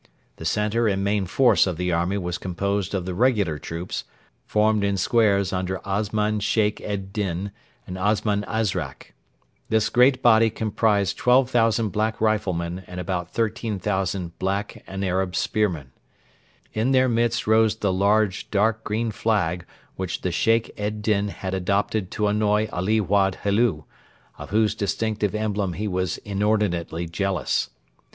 The 0.37 0.45
centre 0.45 0.87
and 0.87 1.03
main 1.03 1.27
force 1.27 1.67
of 1.67 1.77
the 1.77 1.91
army 1.91 2.17
was 2.17 2.39
composed 2.39 2.95
of 2.95 3.05
the 3.05 3.13
regular 3.13 3.59
troops, 3.59 4.03
formed 4.47 4.83
in 4.83 4.97
squares 4.97 5.53
under 5.53 5.79
Osman 5.87 6.39
Sheikh 6.39 6.81
ed 6.81 7.13
Din 7.13 7.51
and 7.85 7.99
Osman 7.99 8.43
Azrak. 8.47 9.13
This 9.69 9.89
great 9.89 10.23
body 10.23 10.49
comprised 10.49 11.17
12,000 11.19 11.89
black 11.89 12.19
riflemen 12.19 12.83
and 12.87 12.99
about 12.99 13.31
13,000 13.31 14.39
black 14.39 14.83
and 14.87 15.05
Arab 15.05 15.35
spearmen. 15.35 15.91
In 16.73 16.93
their 16.93 17.07
midst 17.07 17.45
rose 17.45 17.75
the 17.75 17.93
large, 17.93 18.49
dark 18.49 18.83
green 18.83 19.11
flag 19.11 19.67
which 19.97 20.21
the 20.21 20.31
Sheikh 20.31 20.71
ed 20.77 21.03
Din 21.03 21.27
had 21.27 21.53
adopted 21.53 22.09
to 22.13 22.25
annoy 22.27 22.67
Ali 22.73 22.99
Wad 22.99 23.35
Helu, 23.43 23.83
of 24.39 24.49
whose 24.49 24.73
distinctive 24.73 25.35
emblem 25.35 25.73
he 25.73 25.87
was 25.87 26.17
inordinately 26.25 27.05
jealous. 27.07 27.69